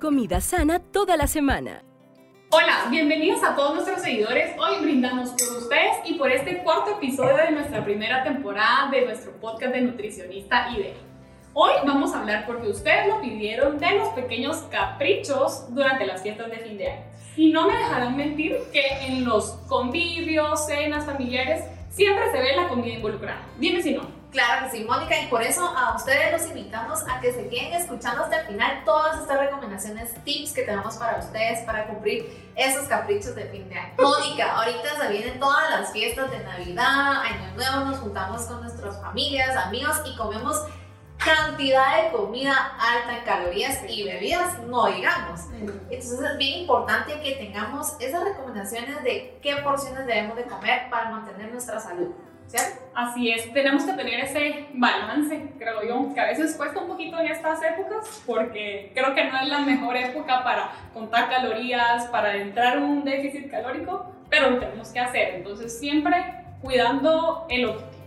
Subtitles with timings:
[0.00, 1.82] Comida sana toda la semana.
[2.50, 4.56] Hola, bienvenidos a todos nuestros seguidores.
[4.58, 9.32] Hoy brindamos por ustedes y por este cuarto episodio de nuestra primera temporada de nuestro
[9.32, 10.94] podcast de nutricionista IDE.
[11.52, 16.50] Hoy vamos a hablar porque ustedes lo pidieron de los pequeños caprichos durante las fiestas
[16.50, 17.02] de fin de año.
[17.36, 22.68] Y no me dejarán mentir que en los convivios, cenas familiares, siempre se ve la
[22.68, 23.42] comida involucrada.
[23.58, 24.17] Dime si no.
[24.30, 27.72] Claro que sí, Mónica, y por eso a ustedes los invitamos a que se queden
[27.72, 32.86] escuchando hasta el final todas estas recomendaciones, tips que tenemos para ustedes para cumplir esos
[32.88, 33.94] caprichos de fin de año.
[33.98, 39.00] Mónica, ahorita se vienen todas las fiestas de Navidad, Año Nuevo, nos juntamos con nuestras
[39.00, 40.62] familias, amigos y comemos
[41.16, 45.40] cantidad de comida alta en calorías y bebidas, no digamos.
[45.90, 51.10] Entonces es bien importante que tengamos esas recomendaciones de qué porciones debemos de comer para
[51.10, 52.14] mantener nuestra salud.
[52.48, 52.82] ¿Cierto?
[52.94, 57.20] Así es, tenemos que tener ese balance, creo yo, que a veces cuesta un poquito
[57.20, 62.36] en estas épocas porque creo que no es la mejor época para contar calorías, para
[62.36, 66.16] entrar en un déficit calórico, pero lo tenemos que hacer, entonces siempre
[66.62, 68.04] cuidando el objetivo.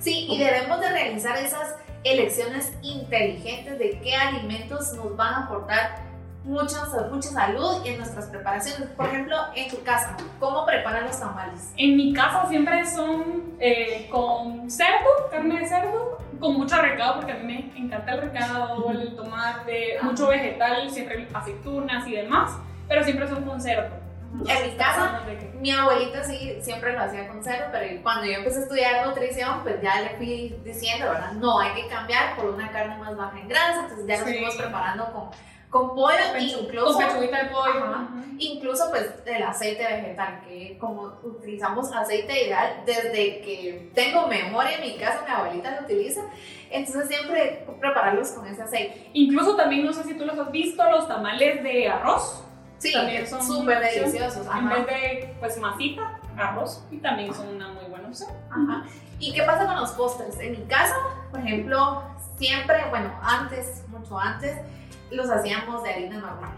[0.00, 6.11] Sí, y debemos de realizar esas elecciones inteligentes de qué alimentos nos van a aportar
[6.44, 8.88] mucha, mucha salud en nuestras preparaciones.
[8.90, 11.72] Por ejemplo, en tu casa, ¿cómo preparan los tamales?
[11.76, 17.32] En mi casa siempre son eh, con cerdo, carne de cerdo, con mucho recado, porque
[17.32, 22.52] a mí me encanta el recado, el tomate, mucho vegetal, siempre aceitunas y demás,
[22.88, 24.02] pero siempre son con cerdo.
[24.48, 25.20] En mi casa,
[25.60, 29.60] mi abuelita sí siempre lo hacía con cerdo, pero cuando yo empecé a estudiar nutrición,
[29.62, 31.32] pues ya le fui diciendo, ¿verdad?
[31.32, 34.56] No, hay que cambiar por una carne más baja en grasa, entonces ya nos fuimos
[34.56, 35.30] preparando con
[35.72, 38.06] con pollo incluso con pechuguita de pollo
[38.38, 44.82] incluso pues el aceite vegetal que como utilizamos aceite ideal desde que tengo memoria en
[44.82, 46.20] mi casa mi abuelita lo utiliza
[46.70, 49.10] entonces siempre prepararlos con ese aceite.
[49.12, 52.42] Incluso también no sé si tú los has visto los tamales de arroz.
[52.78, 57.68] Sí también son súper deliciosos en vez de pues masita arroz y también son una
[57.68, 58.30] muy buena opción.
[58.50, 58.84] Ajá.
[59.20, 60.96] y qué pasa con los postres en mi casa
[61.30, 62.02] por ejemplo
[62.38, 64.56] siempre bueno antes mucho antes
[65.12, 66.52] los hacíamos de harina normal.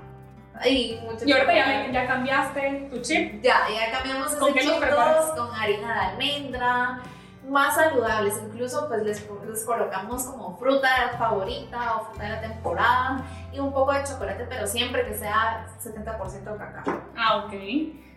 [0.65, 3.42] Y, y ahorita ya, ya, cambiaste tu chip.
[3.42, 7.00] Ya, ya cambiamos ese ¿Con con harina de almendra,
[7.48, 8.41] más saludables.
[8.47, 10.88] Incluso pues les, les, colocamos como fruta
[11.19, 15.66] favorita o fruta de la temporada y un poco de chocolate, pero siempre que sea
[15.82, 17.00] 70% cacao.
[17.16, 17.53] Ah, ok.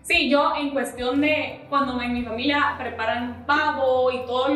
[0.03, 4.51] Sí, yo en cuestión de cuando en mi familia preparan pavo y todas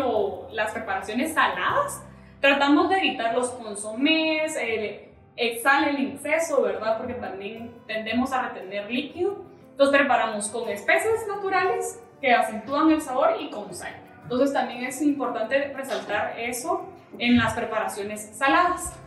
[0.54, 2.02] las preparaciones saladas,
[2.40, 6.98] tratamos de evitar los consomés, eh, exhale el exceso, ¿verdad?
[6.98, 9.44] Porque también tendemos a retener líquido.
[9.72, 13.96] Entonces preparamos con especies naturales que acentúan el sabor y con sal.
[14.24, 16.86] Entonces también es importante resaltar eso
[17.18, 18.98] en las preparaciones saladas.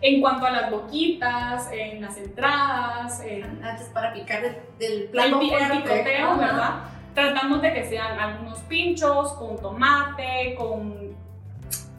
[0.00, 4.42] En cuanto a las boquitas, en las entradas, en, antes para picar
[4.78, 6.80] del, plato el, el picoteo, ¿verdad?
[7.14, 11.01] Tratamos de que sean algunos pinchos con tomate, con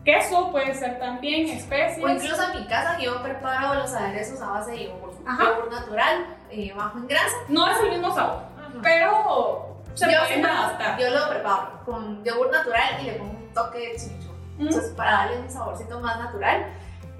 [0.04, 2.04] Queso puede ser también, especies.
[2.04, 6.26] O incluso en mi casa yo preparo los aderezos a base de yogur, yogur natural,
[6.50, 7.36] eh, bajo en grasa.
[7.48, 8.44] No es el mismo sabor,
[8.82, 11.00] pero se yo adaptar.
[11.00, 14.34] Yo lo preparo con yogur natural y le pongo un toque de chimichurri.
[14.60, 16.66] Entonces, para darle un saborcito más natural,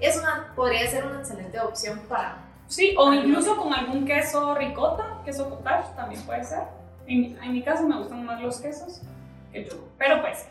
[0.00, 2.36] es una, podría ser una excelente opción para...
[2.66, 6.64] Sí, o incluso con algún queso ricota, queso cottage también puede ser.
[7.06, 9.00] En, en mi caso me gustan más los quesos
[9.52, 9.88] que el yogur.
[9.98, 10.46] Pero pues,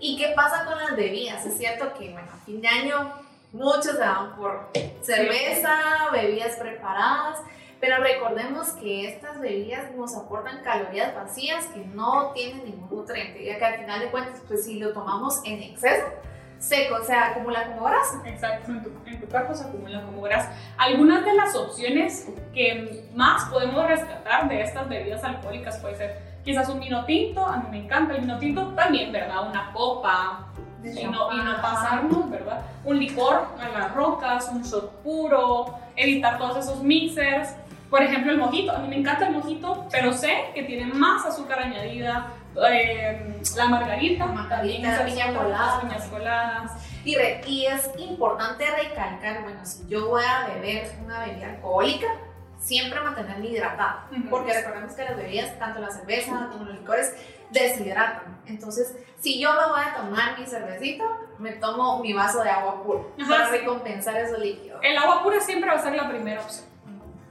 [0.00, 1.44] ¿Y qué pasa con las bebidas?
[1.46, 3.12] Es cierto que, bueno, a fin de año
[3.52, 4.70] muchos se van por
[5.02, 7.40] cerveza, bebidas preparadas,
[7.80, 13.58] pero recordemos que estas bebidas nos aportan calorías vacías que no tienen ningún nutriente, ya
[13.58, 16.06] que al final de cuentas, pues si lo tomamos en exceso,
[16.58, 18.22] seco, se acumula como grasa.
[18.24, 20.54] Exacto, en tu, en cuerpo se acumula como grasa.
[20.78, 26.68] Algunas de las opciones que más podemos rescatar de estas bebidas alcohólicas puede ser quizás
[26.68, 29.48] un vino tinto, a mí me encanta el vino tinto, también, ¿verdad?
[29.48, 30.46] Una copa,
[30.84, 32.62] y no, y no, pasarnos, ¿verdad?
[32.84, 37.54] Un licor a las rocas, un shot puro, evitar todos esos mixers.
[37.88, 41.24] Por ejemplo, el mojito, a mí me encanta el mojito, pero sé que tiene más
[41.24, 42.28] azúcar añadida.
[42.70, 46.72] Eh, la margarita, también esas piña coladas, coladas.
[47.04, 52.08] Y, y es importante recalcar, bueno, si yo voy a beber una bebida alcohólica,
[52.62, 57.14] siempre mantenerme hidratada, porque recordemos que las bebidas, tanto la cerveza como los licores,
[57.50, 58.40] deshidratan.
[58.46, 61.04] Entonces, si yo me voy a tomar mi cervecita,
[61.38, 64.80] me tomo mi vaso de agua pura para recompensar esos líquidos.
[64.82, 66.66] El agua pura siempre va a ser la primera opción.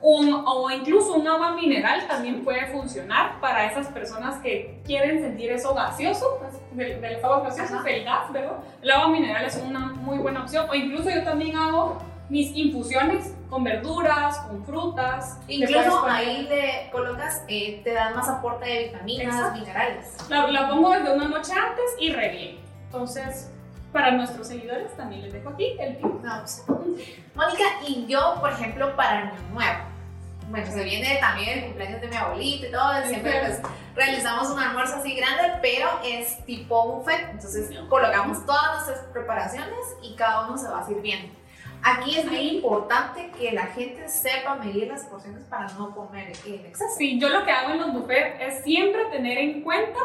[0.03, 5.51] Un, o incluso un agua mineral también puede funcionar para esas personas que quieren sentir
[5.51, 8.57] eso gaseoso, pues, del, del agua gaseoso, el gas, ¿verdad?
[8.81, 10.67] El agua mineral es una muy buena opción.
[10.69, 15.39] O incluso yo también hago mis infusiones con verduras, con frutas.
[15.47, 20.15] Incluso ahí le colocas, eh, te dan más aporte de vitaminas, minerales.
[20.29, 23.51] La, la, pongo desde una noche antes y re Entonces,
[23.91, 26.05] para nuestros seguidores también les dejo aquí el tip.
[27.35, 29.91] Mónica, y yo, por ejemplo, para Año Nuevo,
[30.49, 33.61] bueno, se viene también el cumpleaños de mi abuelita y todo, siempre pues,
[33.95, 40.15] realizamos un almuerzo así grande, pero es tipo buffet, entonces colocamos todas nuestras preparaciones y
[40.15, 41.40] cada uno se va sirviendo.
[41.83, 46.65] Aquí es muy importante que la gente sepa medir las porciones para no comer en
[46.65, 46.93] exceso.
[46.95, 49.99] Sí, yo lo que hago en los buffets es siempre tener en cuenta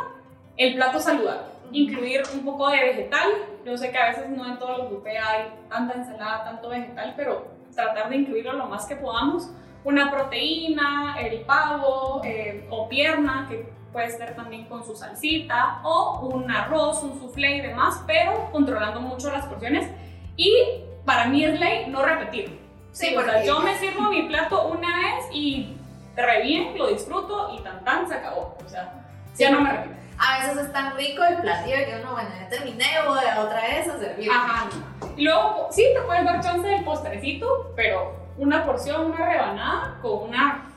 [0.56, 3.28] el plato saludable, incluir un poco de vegetal.
[3.64, 7.12] Yo sé que a veces no en todos los buffets hay tanta ensalada, tanto vegetal,
[7.14, 9.50] pero tratar de incluirlo lo más que podamos.
[9.84, 16.30] Una proteína, el pavo eh, o pierna, que puede ser también con su salsita, o
[16.32, 19.90] un arroz, un soufflé y demás, pero controlando mucho las porciones.
[20.36, 22.60] Y para mí es ley no repetir.
[22.92, 25.76] Sí, o sea, yo me sirvo mi plato una vez y
[26.16, 28.56] re bien, lo disfruto y tan tan se acabó.
[28.64, 28.92] O sea,
[29.36, 29.94] ya no me repito.
[30.18, 33.60] A veces es tan rico el platillo que uno, bueno, ya terminé, voy a otra
[33.60, 34.30] vez a servir.
[34.30, 34.68] Ajá.
[35.16, 40.70] Luego, sí, te puedes dar chance del postrecito, pero una porción, una rebanada con una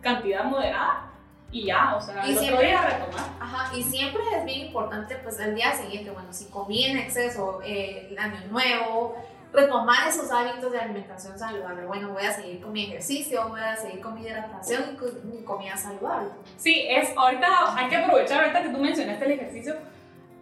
[0.00, 1.10] cantidad moderada
[1.52, 3.26] y ya, o sea, y siempre, a retomar.
[3.40, 7.60] Ajá, y siempre es bien importante, pues, el día siguiente, bueno, si comí en exceso
[7.64, 9.16] eh, el año nuevo,
[9.52, 11.86] retomar esos hábitos de alimentación saludable.
[11.86, 15.30] Bueno, voy a seguir con mi ejercicio, voy a seguir con mi hidratación y con
[15.30, 16.30] mi comida saludable.
[16.56, 19.74] Sí, es, ahorita hay que aprovechar, ahorita que tú mencionaste el ejercicio,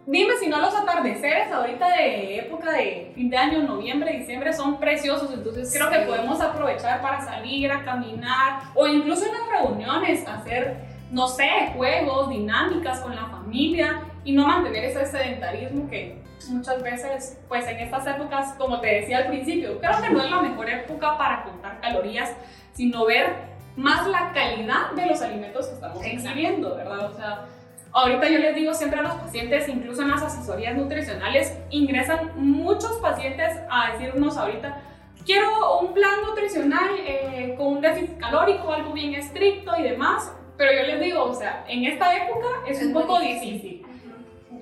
[0.05, 4.79] dime si no los atardeceres ahorita de época de fin de año, noviembre, diciembre, son
[4.79, 10.27] preciosos, entonces creo que podemos aprovechar para salir a caminar o incluso en las reuniones
[10.27, 10.77] hacer,
[11.11, 17.39] no sé, juegos, dinámicas con la familia y no mantener ese sedentarismo que muchas veces,
[17.47, 20.69] pues en estas épocas, como te decía al principio, creo que no es la mejor
[20.69, 22.33] época para contar calorías,
[22.73, 27.11] sino ver más la calidad de los alimentos que estamos ingiriendo, ¿verdad?
[27.11, 27.45] O sea,
[27.91, 32.93] ahorita yo les digo siempre a los pacientes, incluso en las asesorías nutricionales, ingresan muchos
[32.97, 34.81] pacientes a decirnos ahorita,
[35.25, 40.73] quiero un plan nutricional eh, con un déficit calórico, algo bien estricto y demás, pero
[40.73, 43.68] yo les digo, o sea, en esta época es, un poco difícil.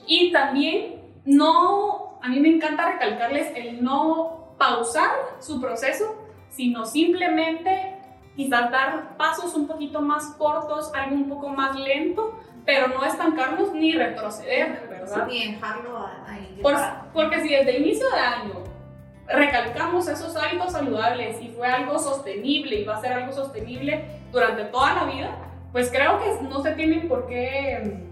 [0.08, 6.16] Y también no, a mí me encanta recalcarles el no pausar su proceso,
[6.50, 7.98] sino simplemente
[8.36, 13.74] quizás dar pasos un poquito más cortos, algo un poco más lento, pero no estancarnos
[13.74, 15.28] ni retroceder, ¿verdad?
[15.28, 16.62] Ni dejarlo ahí.
[17.14, 18.64] porque si desde inicio de año
[19.28, 24.66] recalcamos esos hábitos saludables y fue algo sostenible y va a ser algo sostenible durante
[24.66, 25.38] toda la vida,
[25.72, 28.07] pues creo que no se tienen por qué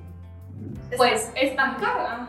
[0.97, 2.27] pues estancar.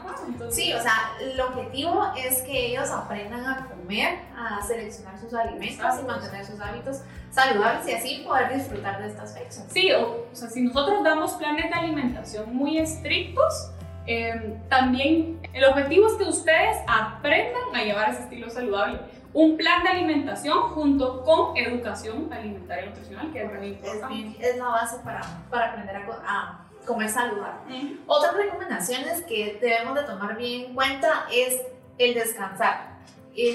[0.51, 5.95] Sí, o sea, el objetivo es que ellos aprendan a comer, a seleccionar sus alimentos
[6.01, 9.67] y mantener sus hábitos saludables y así poder disfrutar de estas fechas.
[9.69, 13.73] Sí, o, sea, si nosotros damos planes de alimentación muy estrictos,
[14.07, 19.01] em, también el objetivo es que ustedes aprendan a llevar ese estilo saludable.
[19.33, 24.37] Un plan de alimentación junto con educación alimentaria y nutricional, que es muy importante.
[24.41, 25.21] Es, la base para,
[25.51, 27.99] para aprender a comer saludable.
[28.07, 31.61] Otras recomendaciones que debemos de tomar bien en cuenta es
[31.99, 32.97] el descansar.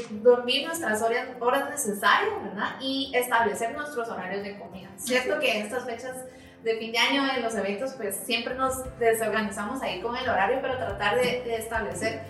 [0.10, 2.76] dormir nuestras horas, horas necesarias, ¿verdad?
[2.80, 4.90] Y establecer nuestros horarios de comida.
[4.98, 6.16] Cierto que en estas fechas
[6.64, 10.60] de fin de año, en los eventos, pues siempre nos desorganizamos ahí con el horario,
[10.62, 12.22] pero tratar de, establecer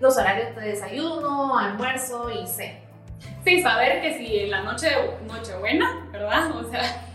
[0.00, 2.80] los horarios de desayuno, almuerzo y cena.
[3.44, 4.88] Sí, saber que si en la noche,
[5.26, 6.50] noche buena, ¿verdad?
[6.50, 7.05] O sea,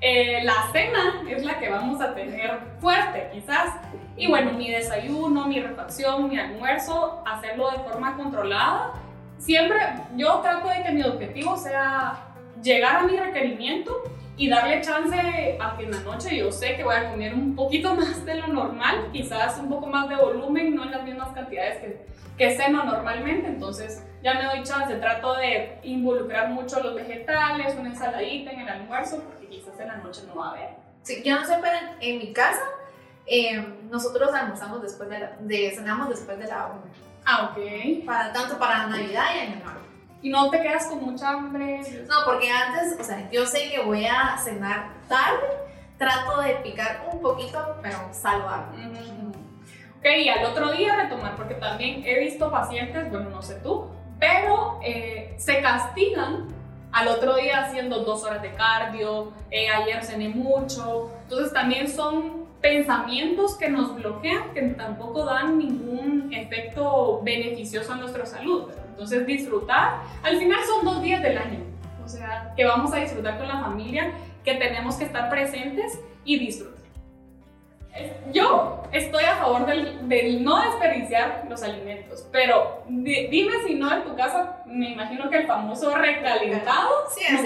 [0.00, 3.74] eh, la cena es la que vamos a tener fuerte, quizás.
[4.16, 8.92] Y bueno, mi desayuno, mi refacción, mi almuerzo, hacerlo de forma controlada.
[9.38, 9.78] Siempre
[10.16, 12.18] yo trato de que mi objetivo sea
[12.62, 14.02] llegar a mi requerimiento
[14.36, 17.54] y darle chance a que en la noche yo sé que voy a comer un
[17.54, 21.30] poquito más de lo normal, quizás un poco más de volumen, no en las mismas
[21.30, 26.94] cantidades que, que ceno normalmente, entonces ya me doy chance, trato de involucrar mucho los
[26.94, 30.70] vegetales, una ensaladita en el almuerzo, porque quizás en la noche no va a haber.
[31.02, 32.64] Sí, yo no sé, pero en, mi casa
[33.26, 36.92] eh, nosotros almorzamos después de, la, de, cenamos después de la una.
[37.24, 38.04] Ah, ok.
[38.04, 39.85] Para, tanto para Navidad y Año Nuevo.
[40.26, 41.82] ¿Y no te quedas con mucha hambre?
[42.08, 45.46] No, porque antes, o sea, yo sé que voy a cenar tarde,
[45.98, 48.76] trato de picar un poquito, pero saludable.
[49.98, 53.86] Ok, y al otro día retomar, porque también he visto pacientes, bueno, no sé tú,
[54.18, 56.48] pero eh, se castigan
[56.90, 62.46] al otro día haciendo dos horas de cardio, eh, ayer cené mucho, entonces también son
[62.60, 68.85] pensamientos que nos bloquean, que tampoco dan ningún efecto beneficioso a nuestra salud, ¿verdad?
[68.96, 71.58] Entonces disfrutar, al final son dos días del año,
[72.02, 74.10] o sea, que vamos a disfrutar con la familia,
[74.42, 76.76] que tenemos que estar presentes y disfrutar.
[78.32, 84.16] Yo estoy a favor del, no desperdiciar los alimentos, pero dime si no en tu
[84.16, 87.42] casa, me imagino que el famoso recalentado sí, es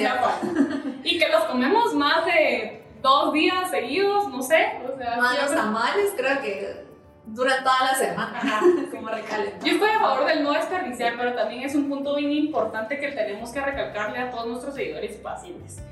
[1.02, 4.78] y que los comemos más de dos días seguidos, no sé.
[4.92, 6.89] O sea, más los tamales creo que
[7.34, 8.40] duran toda la semana,
[8.90, 9.66] como recalentado.
[9.66, 13.12] Yo estoy a favor del no desperdiciar, pero también es un punto bien importante que
[13.12, 15.82] tenemos que recalcarle a todos nuestros seguidores y pacientes.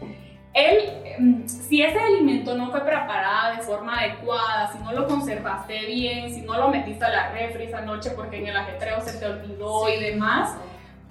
[0.55, 5.87] Él, em, si ese alimento no fue preparado de forma adecuada, si no lo conservaste
[5.87, 9.19] bien, si no lo metiste a la refri esa noche porque en el ajetreo se
[9.19, 10.57] te olvidó y demás,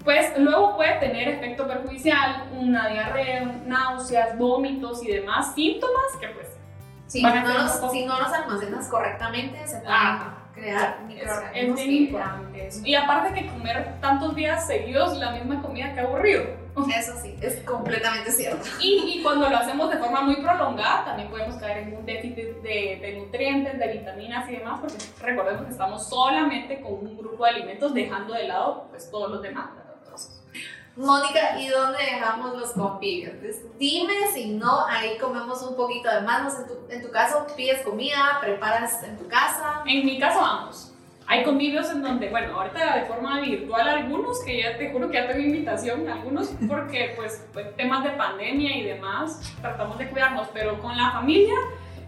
[0.04, 6.57] pues luego puede tener efecto perjudicial, una diarrea, náuseas, vómitos y demás síntomas que pues...
[7.08, 11.80] si, no los, si no los almacenas correctamente, se pueden crear microorganismos.
[11.80, 16.44] Es importante Y aparte que comer tantos días seguidos la misma comida, que aburrido.
[16.96, 18.64] Eso sí, es completamente cierto.
[18.80, 22.62] Y, y, cuando lo hacemos de forma muy prolongada, también podemos caer en un déficit
[22.62, 27.44] de, de, nutrientes, de vitaminas y demás, porque recordemos que estamos solamente con un grupo
[27.46, 29.70] de alimentos, dejando de lado pues, todos los demás.
[30.98, 33.34] Mónica, ¿y dónde dejamos los convivios?
[33.78, 36.60] Dime si no, ahí comemos un poquito de más.
[36.60, 39.84] En tu, en tu caso, pides comida, preparas en tu casa.
[39.86, 40.92] En mi caso, vamos
[41.30, 45.16] hay convivios en donde, bueno, ahorita de forma virtual algunos, que ya te juro que
[45.16, 50.48] ya tengo invitación, algunos porque pues, pues temas de pandemia y demás, tratamos de cuidarnos,
[50.54, 51.56] pero con la familia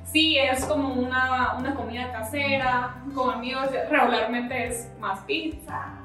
[0.05, 5.98] sí es como una, una comida casera, con amigos regularmente es más pizza.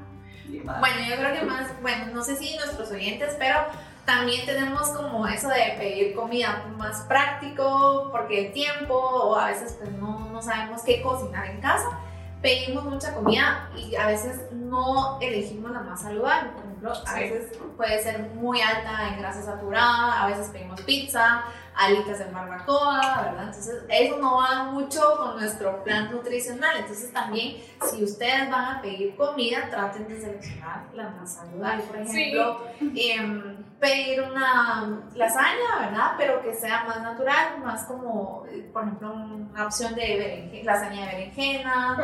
[0.61, 3.57] Bueno, yo creo que más, bueno, no sé si nuestros oyentes, pero
[4.05, 9.77] también tenemos como eso de pedir comida más práctico porque el tiempo o a veces
[9.79, 11.99] pues no, no sabemos qué cocinar en casa
[12.45, 16.51] pedimos mucha comida y a veces no elegimos la más saludable.
[16.93, 22.21] Ejemplo, a veces puede ser muy alta en grasa saturada, a veces pedimos pizza, alitas
[22.21, 23.45] en barbacoa, ¿verdad?
[23.47, 26.77] Entonces, eso no va mucho con nuestro plan nutricional.
[26.79, 27.57] Entonces, también,
[27.91, 31.83] si ustedes van a pedir comida, traten de seleccionar la más saludable.
[31.85, 36.13] Por ejemplo, em, pedir una lasaña, ¿verdad?
[36.19, 41.97] Pero que sea más natural, más como, por ejemplo, una opción de lasaña de berenjena.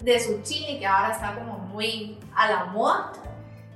[0.00, 3.12] De zucchini, que ahora está como muy a la moda.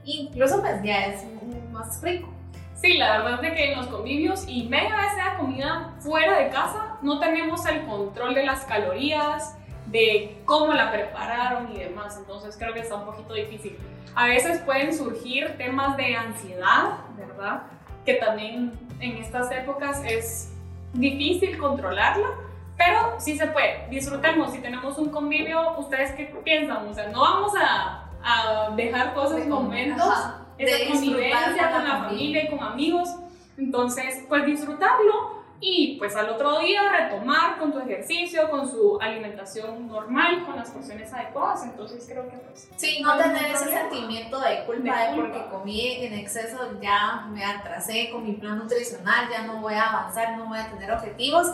[0.07, 1.25] Incluso, pues ya es
[1.73, 2.29] más rico.
[2.75, 6.51] Sí, la verdad es que en los convivios y media vez sea comida fuera de
[6.51, 12.17] casa, no tenemos el control de las calorías, de cómo la prepararon y demás.
[12.19, 13.77] Entonces creo que está un poquito difícil.
[14.15, 17.63] A veces pueden surgir temas de ansiedad, ¿verdad?
[18.05, 20.53] Que también en estas épocas es
[20.93, 22.29] difícil controlarla,
[22.77, 23.89] pero sí se puede.
[23.91, 24.53] Disfrutemos.
[24.53, 26.89] Si tenemos un convivio, ¿ustedes qué piensan?
[26.89, 30.13] O sea, no vamos a, a dejar cosas, momentos
[30.59, 33.09] esa convivencia con la familia y con amigos.
[33.57, 39.89] Entonces, pues disfrutarlo y pues al otro día retomar con tu ejercicio, con su alimentación
[39.89, 41.65] normal, con las porciones adecuadas.
[41.65, 42.69] Entonces creo que pues...
[42.77, 48.11] Sí, no tener ese sentimiento de culpa, de porque comí en exceso, ya me atrasé
[48.11, 51.53] con mi plan nutricional, ya no voy a avanzar, no voy a tener objetivos.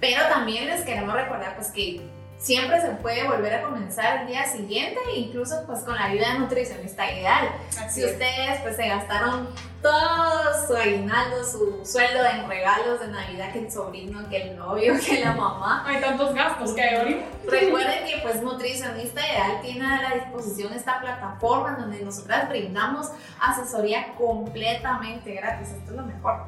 [0.00, 2.00] Pero también les queremos recordar pues que
[2.44, 6.38] siempre se puede volver a comenzar el día siguiente, incluso pues con la ayuda de
[6.40, 7.48] nutricionista ideal.
[7.88, 9.48] si ustedes pues se gastaron
[9.80, 14.92] todo su aguinaldo, su sueldo en regalos de Navidad, que el sobrino, que el novio,
[15.06, 15.84] que la mamá.
[15.86, 17.24] Hay tantos gastos que hay ahorita.
[17.50, 23.10] Recuerden que pues nutricionista ideal tiene a la disposición esta plataforma donde nosotras brindamos
[23.40, 25.68] asesoría completamente gratis.
[25.68, 26.44] Esto es lo mejor.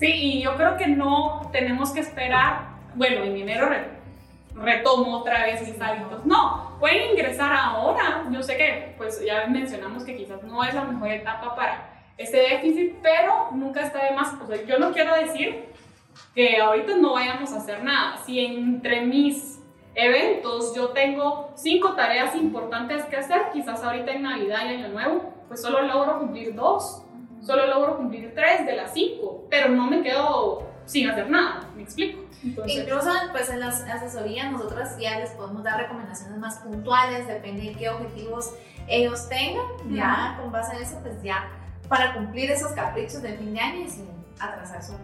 [0.00, 3.68] Sí, y yo creo que no tenemos que esperar, bueno, en enero
[4.54, 6.24] retomo otra vez mis hábitos.
[6.24, 8.24] No, pueden ingresar ahora.
[8.30, 12.38] Yo sé que, pues ya mencionamos que quizás no es la mejor etapa para este
[12.38, 14.34] déficit, pero nunca está de más.
[14.42, 15.66] O sea, yo no quiero decir
[16.34, 18.18] que ahorita no vayamos a hacer nada.
[18.18, 19.60] Si entre mis
[19.94, 25.34] eventos yo tengo cinco tareas importantes que hacer, quizás ahorita en Navidad y Año Nuevo,
[25.48, 27.02] pues solo logro cumplir dos,
[27.42, 31.82] solo logro cumplir tres de las cinco, pero no me quedo sin hacer nada, ¿me
[31.82, 32.29] explico?
[32.42, 37.74] Incluso pues en las asesorías nosotros ya les podemos dar recomendaciones más puntuales, depende de
[37.74, 38.54] qué objetivos
[38.88, 41.48] ellos tengan, ya con base en eso pues ya
[41.88, 44.94] para cumplir esos caprichos de fin de año y sin atrasar su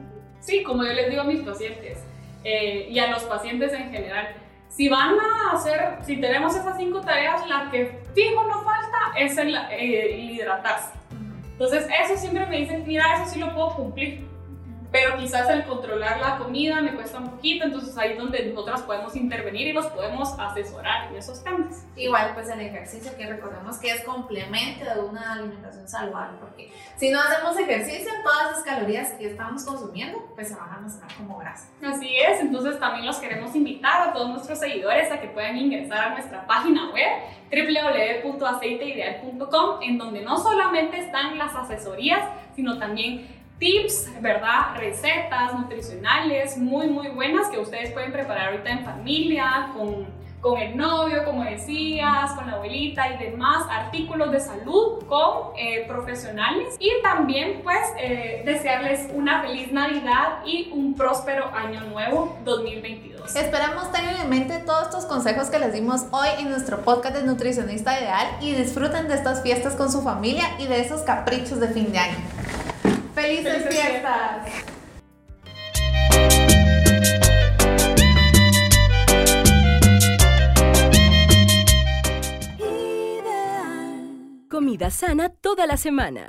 [0.41, 1.99] Sí, como yo les digo a mis pacientes
[2.45, 4.29] eh, y a los pacientes en general,
[4.69, 9.37] si van a hacer, si tenemos esas cinco tareas, la que fijo no falta es
[9.39, 10.91] el, eh, hidratarse.
[11.53, 14.29] Entonces, eso siempre me dicen, mira, eso sí lo puedo cumplir
[14.91, 18.83] pero quizás el controlar la comida me cuesta un poquito, entonces ahí es donde nosotras
[18.83, 21.85] podemos intervenir y los podemos asesorar en esos temas.
[21.97, 27.11] Igual pues el ejercicio que recordemos que es complemento de una alimentación saludable, porque si
[27.11, 31.39] no hacemos ejercicio, todas esas calorías que estamos consumiendo pues se van a almacenar como
[31.39, 31.69] grasa.
[31.85, 35.99] Así es, entonces también los queremos invitar a todos nuestros seguidores a que puedan ingresar
[35.99, 37.07] a nuestra página web
[37.51, 44.77] www.aceiteideal.com en donde no solamente están las asesorías, sino también tips, ¿verdad?
[44.77, 50.07] Recetas nutricionales muy, muy buenas que ustedes pueden preparar ahorita en familia, con,
[50.41, 55.85] con el novio, como decías, con la abuelita y demás, artículos de salud con eh,
[55.89, 63.35] profesionales y también pues eh, desearles una feliz Navidad y un próspero año nuevo 2022.
[63.35, 67.23] Esperamos tener en mente todos estos consejos que les dimos hoy en nuestro podcast de
[67.25, 71.69] Nutricionista Ideal y disfruten de estas fiestas con su familia y de esos caprichos de
[71.69, 72.36] fin de año.
[73.17, 74.47] ¡Felices, Felices fiestas!
[84.51, 86.25] Comida sana toda la semana.